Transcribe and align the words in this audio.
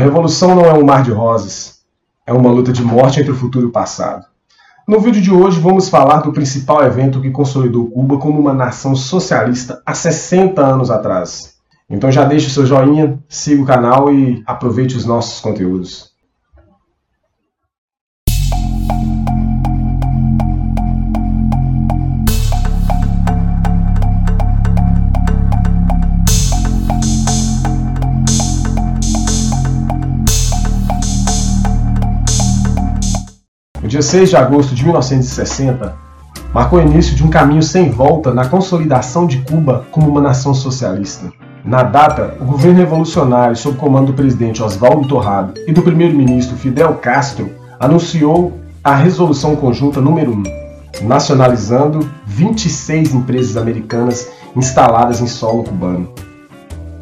Uma 0.00 0.06
revolução 0.06 0.54
não 0.54 0.64
é 0.64 0.72
um 0.72 0.82
mar 0.82 1.02
de 1.02 1.10
rosas, 1.10 1.80
é 2.26 2.32
uma 2.32 2.50
luta 2.50 2.72
de 2.72 2.82
morte 2.82 3.20
entre 3.20 3.32
o 3.32 3.36
futuro 3.36 3.66
e 3.66 3.68
o 3.68 3.70
passado. 3.70 4.24
No 4.88 4.98
vídeo 4.98 5.20
de 5.20 5.30
hoje 5.30 5.60
vamos 5.60 5.90
falar 5.90 6.22
do 6.22 6.32
principal 6.32 6.82
evento 6.82 7.20
que 7.20 7.30
consolidou 7.30 7.90
Cuba 7.90 8.16
como 8.16 8.40
uma 8.40 8.54
nação 8.54 8.96
socialista 8.96 9.82
há 9.84 9.92
60 9.92 10.58
anos 10.58 10.90
atrás. 10.90 11.56
Então 11.88 12.10
já 12.10 12.24
deixe 12.24 12.46
o 12.46 12.50
seu 12.50 12.64
joinha, 12.64 13.18
siga 13.28 13.62
o 13.62 13.66
canal 13.66 14.10
e 14.10 14.42
aproveite 14.46 14.96
os 14.96 15.04
nossos 15.04 15.38
conteúdos. 15.38 16.09
Dia 33.90 34.02
6 34.02 34.30
de 34.30 34.36
agosto 34.36 34.72
de 34.72 34.84
1960 34.84 35.96
marcou 36.54 36.78
o 36.78 36.82
início 36.82 37.16
de 37.16 37.24
um 37.24 37.28
caminho 37.28 37.60
sem 37.60 37.90
volta 37.90 38.32
na 38.32 38.46
consolidação 38.46 39.26
de 39.26 39.38
Cuba 39.38 39.84
como 39.90 40.08
uma 40.08 40.20
nação 40.20 40.54
socialista. 40.54 41.32
Na 41.64 41.82
data, 41.82 42.36
o 42.40 42.44
governo 42.44 42.78
revolucionário, 42.78 43.56
sob 43.56 43.76
comando 43.76 44.06
do 44.06 44.12
presidente 44.12 44.62
Oswaldo 44.62 45.08
Torrado 45.08 45.54
e 45.66 45.72
do 45.72 45.82
primeiro-ministro 45.82 46.56
Fidel 46.56 46.94
Castro, 46.94 47.50
anunciou 47.80 48.56
a 48.84 48.94
Resolução 48.94 49.56
Conjunta 49.56 50.00
número 50.00 50.34
1, 50.34 50.42
nacionalizando 51.02 52.08
26 52.26 53.12
empresas 53.12 53.56
americanas 53.56 54.30
instaladas 54.54 55.20
em 55.20 55.26
solo 55.26 55.64
cubano. 55.64 56.08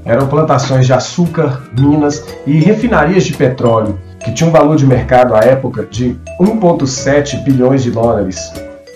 Eram 0.06 0.27
plantações 0.27 0.86
de 0.86 0.95
açúcar, 0.95 1.64
minas 1.78 2.25
e 2.47 2.59
refinarias 2.61 3.25
de 3.25 3.34
petróleo 3.34 3.98
que 4.28 4.34
tinha 4.34 4.50
um 4.50 4.52
valor 4.52 4.77
de 4.77 4.87
mercado 4.87 5.34
à 5.34 5.38
época 5.38 5.87
de 5.91 6.14
1,7 6.38 7.42
bilhões 7.44 7.83
de 7.83 7.91
dólares, 7.91 8.52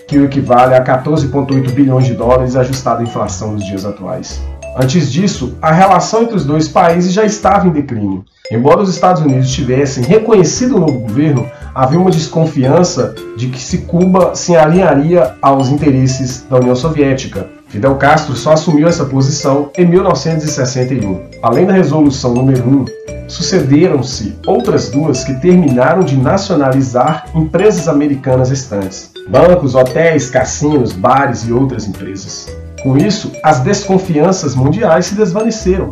que 0.07 0.19
o 0.19 0.25
equivale 0.25 0.75
a 0.75 0.83
14,8 0.83 1.71
bilhões 1.71 2.05
de 2.05 2.13
dólares 2.13 2.55
ajustado 2.55 2.99
à 2.99 3.03
inflação 3.03 3.53
nos 3.53 3.65
dias 3.65 3.83
atuais. 3.83 4.43
Antes 4.77 5.11
disso, 5.11 5.57
a 5.59 5.71
relação 5.71 6.21
entre 6.21 6.35
os 6.35 6.45
dois 6.45 6.67
países 6.67 7.11
já 7.11 7.25
estava 7.25 7.67
em 7.67 7.71
declínio. 7.71 8.23
Embora 8.51 8.81
os 8.81 8.89
Estados 8.89 9.23
Unidos 9.23 9.51
tivessem 9.51 10.03
reconhecido 10.03 10.75
o 10.75 10.79
novo 10.79 10.99
governo, 10.99 11.49
havia 11.73 11.99
uma 11.99 12.11
desconfiança 12.11 13.15
de 13.35 13.47
que 13.47 13.59
se 13.59 13.79
Cuba 13.79 14.35
se 14.35 14.55
alinharia 14.55 15.33
aos 15.41 15.69
interesses 15.69 16.45
da 16.47 16.57
União 16.57 16.75
Soviética. 16.75 17.47
Fidel 17.73 17.95
Castro 17.95 18.35
só 18.35 18.51
assumiu 18.51 18.87
essa 18.87 19.03
posição 19.03 19.71
em 19.75 19.83
1961. 19.83 21.23
Além 21.41 21.65
da 21.65 21.73
resolução 21.73 22.31
número 22.31 22.63
1, 22.69 22.85
sucederam-se 23.27 24.37
outras 24.45 24.91
duas 24.91 25.23
que 25.23 25.33
terminaram 25.41 26.03
de 26.03 26.15
nacionalizar 26.15 27.25
empresas 27.33 27.87
americanas 27.87 28.51
restantes: 28.51 29.11
bancos, 29.27 29.73
hotéis, 29.73 30.29
cassinos, 30.29 30.93
bares 30.93 31.47
e 31.47 31.51
outras 31.51 31.87
empresas. 31.87 32.47
Com 32.83 32.95
isso, 32.95 33.31
as 33.43 33.61
desconfianças 33.61 34.53
mundiais 34.53 35.07
se 35.07 35.15
desvaneceram. 35.15 35.91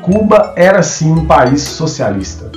Cuba 0.00 0.52
era 0.54 0.84
sim 0.84 1.10
um 1.10 1.26
país 1.26 1.62
socialista. 1.62 2.48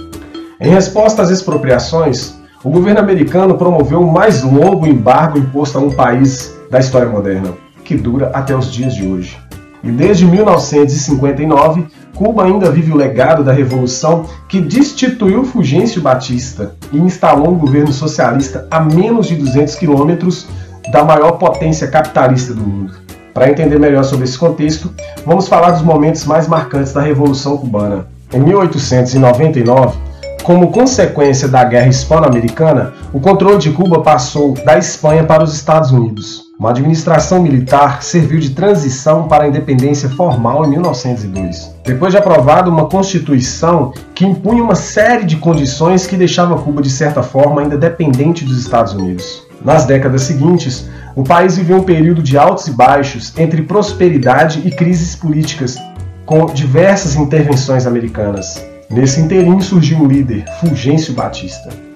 Em 0.59 0.69
resposta 0.69 1.23
às 1.23 1.31
expropriações, 1.31 2.35
o 2.63 2.69
governo 2.69 2.99
americano 2.99 3.57
promoveu 3.57 4.01
o 4.01 4.13
mais 4.13 4.43
longo 4.43 4.85
embargo 4.85 5.39
imposto 5.39 5.79
a 5.79 5.81
um 5.81 5.89
país 5.89 6.55
da 6.69 6.79
história 6.79 7.09
moderna, 7.09 7.53
que 7.83 7.95
dura 7.95 8.31
até 8.33 8.55
os 8.55 8.71
dias 8.71 8.95
de 8.95 9.05
hoje. 9.05 9.37
E 9.83 9.91
desde 9.91 10.25
1959, 10.25 11.85
Cuba 12.13 12.45
ainda 12.45 12.69
vive 12.69 12.91
o 12.91 12.95
legado 12.95 13.43
da 13.43 13.51
revolução 13.51 14.25
que 14.47 14.61
destituiu 14.61 15.43
Fulgêncio 15.43 16.01
Batista 16.01 16.75
e 16.91 16.97
instalou 16.97 17.49
um 17.49 17.57
governo 17.57 17.91
socialista 17.91 18.67
a 18.69 18.79
menos 18.79 19.27
de 19.27 19.35
200 19.35 19.75
quilômetros 19.75 20.47
da 20.91 21.03
maior 21.03 21.33
potência 21.33 21.87
capitalista 21.87 22.53
do 22.53 22.61
mundo. 22.61 22.93
Para 23.33 23.49
entender 23.49 23.79
melhor 23.79 24.03
sobre 24.03 24.25
esse 24.25 24.37
contexto, 24.37 24.93
vamos 25.25 25.47
falar 25.47 25.71
dos 25.71 25.81
momentos 25.81 26.25
mais 26.25 26.47
marcantes 26.47 26.93
da 26.93 27.01
Revolução 27.01 27.57
Cubana. 27.57 28.05
Em 28.33 28.39
1899, 28.39 29.97
como 30.43 30.71
consequência 30.71 31.47
da 31.47 31.63
Guerra 31.63 31.87
Hispano-Americana, 31.87 32.93
o 33.13 33.19
controle 33.19 33.57
de 33.57 33.71
Cuba 33.71 34.01
passou 34.01 34.53
da 34.65 34.77
Espanha 34.77 35.23
para 35.23 35.43
os 35.43 35.53
Estados 35.53 35.91
Unidos. 35.91 36.50
Uma 36.61 36.69
administração 36.69 37.41
militar 37.41 38.03
serviu 38.03 38.39
de 38.39 38.51
transição 38.51 39.27
para 39.27 39.45
a 39.45 39.47
independência 39.47 40.07
formal 40.09 40.63
em 40.63 40.69
1902. 40.69 41.73
Depois 41.83 42.13
de 42.13 42.19
aprovada 42.19 42.69
uma 42.69 42.87
constituição 42.87 43.91
que 44.13 44.27
impunha 44.27 44.63
uma 44.63 44.75
série 44.75 45.25
de 45.25 45.37
condições 45.37 46.05
que 46.05 46.15
deixava 46.15 46.61
Cuba 46.61 46.79
de 46.79 46.91
certa 46.91 47.23
forma 47.23 47.61
ainda 47.61 47.79
dependente 47.79 48.45
dos 48.45 48.59
Estados 48.59 48.93
Unidos. 48.93 49.41
Nas 49.65 49.85
décadas 49.85 50.21
seguintes, 50.21 50.87
o 51.15 51.23
país 51.23 51.57
viveu 51.57 51.77
um 51.77 51.83
período 51.83 52.21
de 52.21 52.37
altos 52.37 52.67
e 52.67 52.71
baixos 52.71 53.35
entre 53.39 53.63
prosperidade 53.63 54.61
e 54.63 54.69
crises 54.69 55.15
políticas, 55.15 55.79
com 56.27 56.45
diversas 56.45 57.15
intervenções 57.15 57.87
americanas. 57.87 58.63
Nesse 58.87 59.19
inteirinho 59.19 59.63
surgiu 59.63 59.97
um 59.97 60.05
líder, 60.05 60.45
Fulgêncio 60.59 61.15
Batista. 61.15 61.90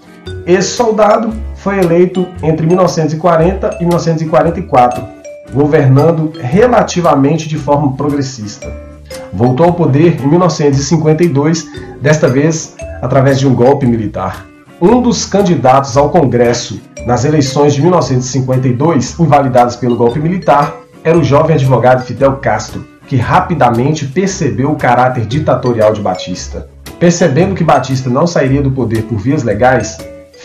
Esse 0.45 0.75
soldado 0.75 1.33
foi 1.55 1.79
eleito 1.79 2.27
entre 2.43 2.67
1940 2.67 3.77
e 3.81 3.85
1944, 3.85 5.03
governando 5.51 6.33
relativamente 6.39 7.49
de 7.49 7.57
forma 7.57 7.93
progressista. 7.93 8.71
Voltou 9.33 9.65
ao 9.65 9.73
poder 9.73 10.21
em 10.21 10.27
1952, 10.27 11.65
desta 11.99 12.27
vez 12.27 12.75
através 13.01 13.39
de 13.39 13.47
um 13.47 13.55
golpe 13.55 13.87
militar. 13.87 14.45
Um 14.79 15.01
dos 15.01 15.25
candidatos 15.25 15.97
ao 15.97 16.11
Congresso 16.11 16.79
nas 17.07 17.25
eleições 17.25 17.73
de 17.73 17.81
1952, 17.81 19.19
invalidadas 19.19 19.75
pelo 19.75 19.95
golpe 19.95 20.19
militar, 20.19 20.75
era 21.03 21.17
o 21.17 21.23
jovem 21.23 21.55
advogado 21.55 22.03
Fidel 22.03 22.33
Castro, 22.37 22.85
que 23.07 23.15
rapidamente 23.15 24.05
percebeu 24.05 24.71
o 24.71 24.75
caráter 24.75 25.25
ditatorial 25.25 25.91
de 25.91 26.01
Batista. 26.01 26.67
Percebendo 26.99 27.55
que 27.55 27.63
Batista 27.63 28.11
não 28.11 28.27
sairia 28.27 28.61
do 28.61 28.71
poder 28.71 29.03
por 29.03 29.17
vias 29.17 29.43
legais, 29.43 29.97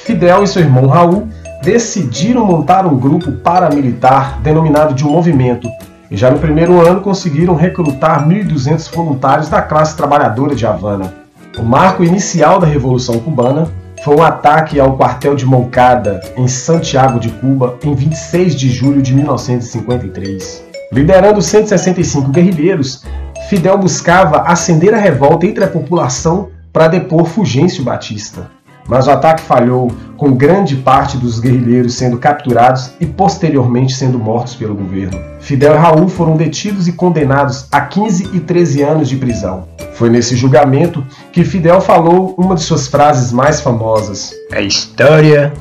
Fidel 0.04 0.42
e 0.42 0.48
seu 0.48 0.62
irmão 0.62 0.86
Raul 0.86 1.28
decidiram 1.62 2.44
montar 2.44 2.86
um 2.86 2.96
grupo 2.96 3.30
paramilitar 3.32 4.40
denominado 4.40 4.94
de 4.94 5.04
um 5.06 5.10
movimento, 5.10 5.68
e 6.10 6.16
já 6.16 6.30
no 6.30 6.38
primeiro 6.38 6.80
ano 6.84 7.00
conseguiram 7.00 7.54
recrutar 7.54 8.26
1.200 8.26 8.92
voluntários 8.94 9.48
da 9.48 9.60
classe 9.62 9.96
trabalhadora 9.96 10.54
de 10.54 10.66
Havana. 10.66 11.14
O 11.58 11.62
marco 11.62 12.02
inicial 12.02 12.58
da 12.58 12.66
Revolução 12.66 13.18
Cubana 13.20 13.68
foi 14.02 14.16
um 14.16 14.22
ataque 14.22 14.80
ao 14.80 14.96
quartel 14.96 15.36
de 15.36 15.44
Moncada, 15.44 16.20
em 16.36 16.48
Santiago 16.48 17.20
de 17.20 17.28
Cuba, 17.28 17.76
em 17.84 17.94
26 17.94 18.54
de 18.54 18.70
julho 18.70 19.02
de 19.02 19.14
1953. 19.14 20.64
Liderando 20.90 21.42
165 21.42 22.30
guerrilheiros, 22.30 23.04
Fidel 23.48 23.76
buscava 23.76 24.42
acender 24.42 24.94
a 24.94 24.98
revolta 24.98 25.46
entre 25.46 25.62
a 25.62 25.68
população 25.68 26.48
para 26.72 26.88
depor 26.88 27.26
Fulgêncio 27.26 27.84
Batista. 27.84 28.50
Mas 28.90 29.06
o 29.06 29.12
ataque 29.12 29.42
falhou, 29.42 29.92
com 30.16 30.32
grande 30.32 30.74
parte 30.74 31.16
dos 31.16 31.38
guerrilheiros 31.38 31.94
sendo 31.94 32.18
capturados 32.18 32.90
e 32.98 33.06
posteriormente 33.06 33.94
sendo 33.94 34.18
mortos 34.18 34.56
pelo 34.56 34.74
governo. 34.74 35.16
Fidel 35.38 35.74
e 35.74 35.78
Raul 35.78 36.08
foram 36.08 36.36
detidos 36.36 36.88
e 36.88 36.92
condenados 36.92 37.68
a 37.70 37.82
15 37.82 38.30
e 38.34 38.40
13 38.40 38.82
anos 38.82 39.08
de 39.08 39.16
prisão. 39.16 39.68
Foi 39.94 40.10
nesse 40.10 40.34
julgamento 40.34 41.06
que 41.32 41.44
Fidel 41.44 41.80
falou 41.80 42.34
uma 42.36 42.56
de 42.56 42.62
suas 42.62 42.88
frases 42.88 43.30
mais 43.32 43.60
famosas: 43.60 44.34
A 44.52 44.60
história 44.60 45.52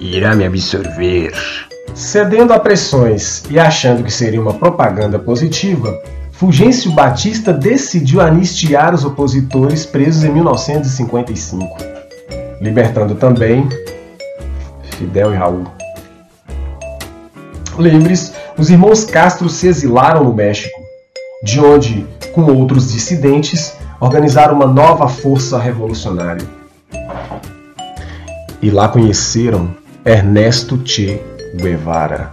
irá 0.00 0.34
me 0.34 0.44
absorver. 0.44 1.32
Cedendo 1.94 2.52
a 2.52 2.58
pressões 2.58 3.44
e 3.48 3.58
achando 3.58 4.02
que 4.02 4.12
seria 4.12 4.40
uma 4.40 4.54
propaganda 4.54 5.18
positiva, 5.18 5.96
Fulgêncio 6.32 6.90
Batista 6.92 7.52
decidiu 7.52 8.20
anistiar 8.20 8.94
os 8.94 9.04
opositores 9.04 9.84
presos 9.84 10.24
em 10.24 10.32
1955, 10.32 11.99
libertando 12.60 13.14
também 13.14 13.68
Fidel 14.82 15.32
e 15.32 15.36
Raul. 15.36 15.64
Livres, 17.78 18.34
os 18.58 18.68
irmãos 18.68 19.04
Castro 19.04 19.48
se 19.48 19.66
exilaram 19.66 20.24
no 20.24 20.34
México, 20.34 20.78
de 21.42 21.58
onde 21.58 22.06
com 22.32 22.42
outros 22.42 22.92
dissidentes, 22.92 23.74
organizaram 23.98 24.54
uma 24.54 24.66
nova 24.66 25.08
força 25.08 25.58
revolucionária. 25.58 26.46
E 28.62 28.70
lá 28.70 28.88
conheceram 28.88 29.74
Ernesto 30.04 30.78
Che 30.84 31.20
Guevara. 31.54 32.30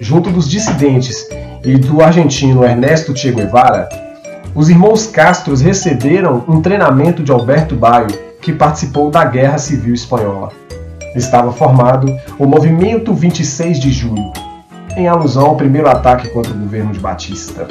Junto 0.00 0.30
dos 0.30 0.48
dissidentes 0.48 1.26
e 1.64 1.76
do 1.76 2.02
argentino 2.02 2.64
Ernesto 2.64 3.12
Che 3.14 3.30
Guevara, 3.30 3.88
os 4.54 4.68
irmãos 4.68 5.06
Castro 5.06 5.56
receberam 5.56 6.44
um 6.48 6.60
treinamento 6.60 7.22
de 7.22 7.32
Alberto 7.32 7.74
Baio, 7.74 8.23
que 8.44 8.52
participou 8.52 9.10
da 9.10 9.24
Guerra 9.24 9.56
Civil 9.56 9.94
Espanhola. 9.94 10.52
Estava 11.16 11.50
formado 11.50 12.14
o 12.38 12.46
Movimento 12.46 13.14
26 13.14 13.80
de 13.80 13.90
Julho, 13.90 14.32
em 14.94 15.08
alusão 15.08 15.46
ao 15.46 15.56
primeiro 15.56 15.88
ataque 15.88 16.28
contra 16.28 16.52
o 16.52 16.58
governo 16.58 16.92
de 16.92 17.00
Batista. 17.00 17.66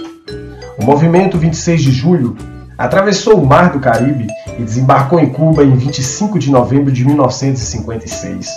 O 0.79 0.83
movimento 0.83 1.37
26 1.37 1.83
de 1.83 1.91
julho 1.91 2.35
atravessou 2.75 3.39
o 3.39 3.45
Mar 3.45 3.69
do 3.69 3.79
Caribe 3.79 4.25
e 4.57 4.63
desembarcou 4.63 5.19
em 5.19 5.29
Cuba 5.29 5.63
em 5.63 5.75
25 5.75 6.39
de 6.39 6.49
novembro 6.49 6.91
de 6.91 7.05
1956. 7.05 8.49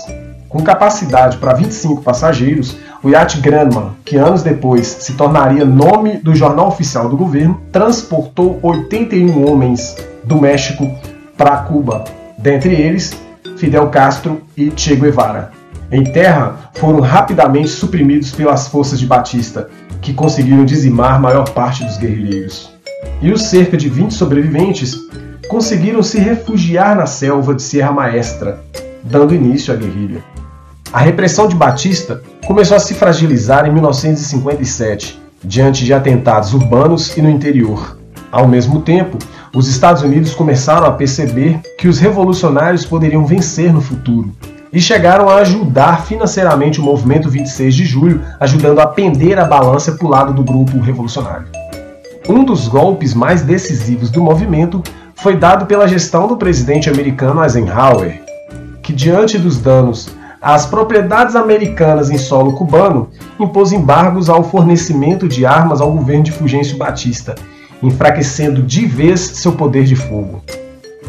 Com 0.48 0.62
capacidade 0.62 1.36
para 1.36 1.52
25 1.52 2.00
passageiros, 2.00 2.78
o 3.02 3.10
iate 3.10 3.38
Granma, 3.40 3.94
que 4.06 4.16
anos 4.16 4.42
depois 4.42 4.86
se 4.86 5.12
tornaria 5.12 5.66
nome 5.66 6.16
do 6.16 6.34
jornal 6.34 6.68
oficial 6.68 7.10
do 7.10 7.16
governo, 7.16 7.60
transportou 7.70 8.58
81 8.62 9.46
homens 9.46 9.94
do 10.24 10.40
México 10.40 10.90
para 11.36 11.58
Cuba, 11.58 12.04
dentre 12.38 12.74
eles 12.74 13.16
Fidel 13.56 13.88
Castro 13.88 14.42
e 14.56 14.72
Che 14.74 14.94
Guevara. 14.96 15.50
Em 15.90 16.02
terra, 16.02 16.70
foram 16.74 17.00
rapidamente 17.00 17.68
suprimidos 17.68 18.32
pelas 18.32 18.68
forças 18.68 18.98
de 18.98 19.06
Batista, 19.06 19.68
que 20.02 20.12
conseguiram 20.12 20.64
dizimar 20.64 21.20
maior 21.20 21.48
parte 21.50 21.84
dos 21.84 21.96
guerrilheiros. 21.96 22.70
E 23.22 23.30
os 23.30 23.42
cerca 23.42 23.76
de 23.76 23.88
20 23.88 24.12
sobreviventes 24.12 24.96
conseguiram 25.48 26.02
se 26.02 26.18
refugiar 26.18 26.96
na 26.96 27.06
selva 27.06 27.54
de 27.54 27.62
Sierra 27.62 27.92
Maestra, 27.92 28.60
dando 29.02 29.34
início 29.34 29.72
à 29.72 29.76
guerrilha. 29.76 30.22
A 30.92 31.00
repressão 31.00 31.46
de 31.46 31.54
Batista 31.54 32.22
começou 32.46 32.76
a 32.76 32.80
se 32.80 32.94
fragilizar 32.94 33.66
em 33.66 33.72
1957, 33.72 35.20
diante 35.42 35.84
de 35.84 35.94
atentados 35.94 36.52
urbanos 36.52 37.16
e 37.16 37.22
no 37.22 37.30
interior. 37.30 37.96
Ao 38.32 38.48
mesmo 38.48 38.82
tempo, 38.82 39.18
os 39.56 39.68
Estados 39.68 40.02
Unidos 40.02 40.34
começaram 40.34 40.86
a 40.86 40.92
perceber 40.92 41.58
que 41.78 41.88
os 41.88 41.98
revolucionários 41.98 42.84
poderiam 42.84 43.24
vencer 43.24 43.72
no 43.72 43.80
futuro 43.80 44.30
e 44.70 44.78
chegaram 44.78 45.30
a 45.30 45.36
ajudar 45.36 46.04
financeiramente 46.04 46.78
o 46.78 46.82
movimento 46.82 47.30
26 47.30 47.74
de 47.74 47.86
julho, 47.86 48.22
ajudando 48.38 48.80
a 48.80 48.86
pender 48.86 49.38
a 49.38 49.46
balança 49.46 49.92
para 49.92 50.06
o 50.06 50.10
lado 50.10 50.34
do 50.34 50.44
grupo 50.44 50.78
revolucionário. 50.78 51.46
Um 52.28 52.44
dos 52.44 52.68
golpes 52.68 53.14
mais 53.14 53.40
decisivos 53.40 54.10
do 54.10 54.22
movimento 54.22 54.82
foi 55.14 55.34
dado 55.34 55.64
pela 55.64 55.88
gestão 55.88 56.28
do 56.28 56.36
presidente 56.36 56.90
americano 56.90 57.42
Eisenhower, 57.42 58.20
que, 58.82 58.92
diante 58.92 59.38
dos 59.38 59.56
danos 59.56 60.10
às 60.38 60.66
propriedades 60.66 61.34
americanas 61.34 62.10
em 62.10 62.18
solo 62.18 62.52
cubano, 62.52 63.08
impôs 63.40 63.72
embargos 63.72 64.28
ao 64.28 64.44
fornecimento 64.44 65.26
de 65.26 65.46
armas 65.46 65.80
ao 65.80 65.90
governo 65.92 66.24
de 66.24 66.32
Fulgêncio 66.32 66.76
Batista, 66.76 67.34
enfraquecendo 67.82 68.62
de 68.62 68.86
vez 68.86 69.20
seu 69.20 69.52
poder 69.52 69.84
de 69.84 69.96
fogo. 69.96 70.42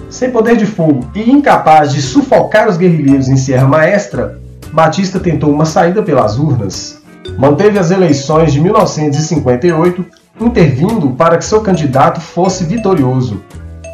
Sem 0.10 0.31
poder 0.31 0.56
de 0.56 0.66
fogo 0.66 1.06
e 1.14 1.30
incapaz 1.30 1.94
de 1.94 2.02
sufocar 2.02 2.68
os 2.68 2.78
guerrilheiros 2.78 3.28
em 3.28 3.36
Sierra 3.36 3.68
Maestra, 3.68 4.40
Batista 4.72 5.19
tentou 5.19 5.52
uma 5.52 5.66
saída 5.66 6.02
pelas 6.02 6.38
urnas. 6.38 7.02
Manteve 7.38 7.78
as 7.78 7.92
eleições 7.92 8.54
de 8.54 8.62
1958, 8.62 10.06
intervindo 10.40 11.12
para 11.12 11.38
que 11.38 11.46
seu 11.46 11.62
candidato 11.62 12.22
fosse 12.22 12.64
vitorioso. 12.64 13.42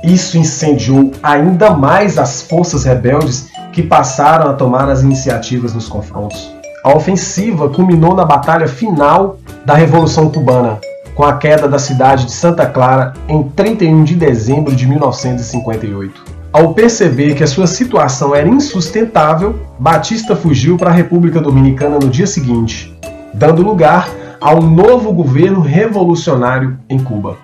Isso 0.03 0.37
incendiou 0.37 1.11
ainda 1.23 1.71
mais 1.71 2.17
as 2.17 2.41
forças 2.41 2.83
rebeldes 2.83 3.49
que 3.71 3.81
passaram 3.81 4.49
a 4.49 4.53
tomar 4.53 4.89
as 4.89 5.01
iniciativas 5.01 5.73
nos 5.73 5.87
confrontos. 5.87 6.51
A 6.83 6.93
ofensiva 6.95 7.69
culminou 7.69 8.13
na 8.13 8.25
batalha 8.25 8.67
final 8.67 9.39
da 9.65 9.73
Revolução 9.73 10.29
Cubana, 10.29 10.79
com 11.15 11.23
a 11.23 11.37
queda 11.37 11.67
da 11.67 11.79
cidade 11.79 12.25
de 12.25 12.31
Santa 12.31 12.65
Clara 12.65 13.13
em 13.27 13.43
31 13.43 14.03
de 14.03 14.15
dezembro 14.15 14.75
de 14.75 14.87
1958. 14.87 16.33
Ao 16.51 16.73
perceber 16.73 17.35
que 17.35 17.43
a 17.43 17.47
sua 17.47 17.65
situação 17.65 18.35
era 18.35 18.47
insustentável, 18.47 19.59
Batista 19.79 20.35
fugiu 20.35 20.77
para 20.77 20.89
a 20.89 20.93
República 20.93 21.41
Dominicana 21.41 21.97
no 21.99 22.09
dia 22.09 22.27
seguinte, 22.27 22.95
dando 23.33 23.63
lugar 23.63 24.09
a 24.39 24.53
um 24.53 24.61
novo 24.61 25.11
governo 25.11 25.61
revolucionário 25.61 26.77
em 26.89 26.99
Cuba. 26.99 27.37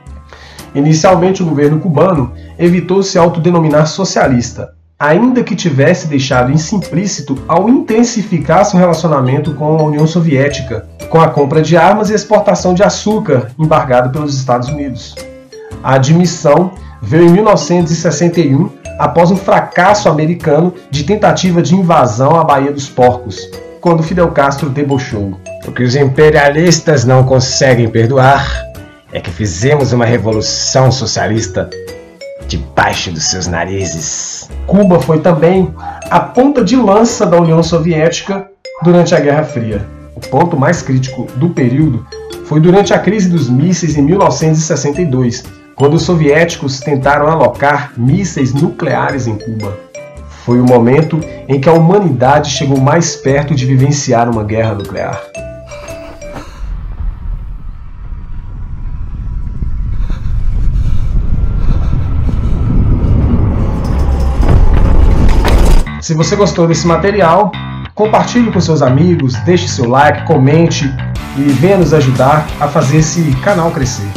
Inicialmente, 0.76 1.42
o 1.42 1.46
governo 1.46 1.80
cubano 1.80 2.34
evitou 2.58 3.02
se 3.02 3.18
autodenominar 3.18 3.88
socialista, 3.88 4.74
ainda 5.00 5.44
que 5.44 5.56
tivesse 5.56 6.08
deixado 6.08 6.52
isso 6.52 6.76
implícito 6.76 7.38
ao 7.48 7.70
intensificar 7.70 8.66
seu 8.66 8.78
relacionamento 8.78 9.54
com 9.56 9.80
a 9.80 9.84
União 9.84 10.06
Soviética, 10.06 10.88
com 11.10 11.20
a 11.20 11.28
compra 11.28 11.62
de 11.62 11.76
armas 11.76 12.10
e 12.10 12.14
exportação 12.14 12.74
de 12.74 12.84
açúcar 12.84 13.52
embargado 13.58 14.12
pelos 14.12 14.36
Estados 14.36 14.70
Unidos. 14.70 15.16
A 15.84 15.96
admissão 15.96 16.72
veio 17.02 17.26
em 17.26 17.32
1961 17.32 18.70
após 19.00 19.32
um 19.32 19.38
fracasso 19.38 20.10
americano 20.10 20.74
de 20.92 21.04
tentativa 21.04 21.62
de 21.62 21.76
invasão 21.76 22.40
à 22.40 22.44
Baía 22.44 22.72
dos 22.72 22.90
Porcos, 22.90 23.50
quando 23.80 24.04
Fidel 24.04 24.30
Castro 24.32 24.70
debochou. 24.70 25.40
O 25.66 25.72
que 25.72 25.84
os 25.84 25.96
imperialistas 25.96 27.06
não 27.06 27.24
conseguem 27.24 27.90
perdoar 27.90 28.46
é 29.12 29.20
que 29.20 29.32
fizemos 29.32 29.94
uma 29.94 30.06
revolução 30.06 30.92
socialista 30.92 31.70
debaixo 32.48 33.12
dos 33.12 33.26
seus 33.26 33.48
narizes. 33.48 34.50
Cuba 34.68 35.00
foi 35.00 35.20
também 35.20 35.74
a 36.10 36.20
ponta 36.20 36.64
de 36.64 36.76
lança 36.76 37.26
da 37.26 37.38
União 37.38 37.64
Soviética 37.64 38.48
durante 38.84 39.16
a 39.16 39.20
Guerra 39.20 39.44
Fria. 39.44 39.99
O 40.20 40.30
ponto 40.30 40.58
mais 40.58 40.82
crítico 40.82 41.28
do 41.38 41.50
período 41.50 42.06
foi 42.44 42.60
durante 42.60 42.94
a 42.94 43.00
crise 43.00 43.30
dos 43.30 43.50
mísseis 43.50 43.96
em 43.96 44.02
1962, 44.02 45.46
quando 45.76 45.94
os 45.94 46.02
soviéticos 46.02 46.82
tentaram 46.82 47.28
alocar 47.28 47.94
mísseis 47.96 48.54
nucleares 48.54 49.28
em 49.28 49.38
Cuba. 49.38 49.80
Foi 50.44 50.60
o 50.60 50.66
momento 50.66 51.22
em 51.48 51.58
que 51.62 51.70
a 51.70 51.74
humanidade 51.74 52.52
chegou 52.52 52.78
mais 52.78 53.16
perto 53.16 53.56
de 53.56 53.66
vivenciar 53.66 54.30
uma 54.30 54.44
guerra 54.44 54.74
nuclear. 54.74 55.22
Se 66.02 66.14
você 66.14 66.36
gostou 66.36 66.68
desse 66.68 66.86
material, 66.86 67.54
compartilhe 68.00 68.50
com 68.50 68.62
seus 68.62 68.82
amigos, 68.82 69.36
deixe 69.44 69.68
seu 69.68 69.90
like, 69.90 70.26
comente 70.26 70.86
e 71.38 71.42
venha 71.42 71.80
nos 71.80 71.94
ajudar 71.94 72.48
a 72.58 72.66
fazer 72.66 73.00
esse 73.00 73.36
canal 73.44 73.72
crescer. 73.72 74.08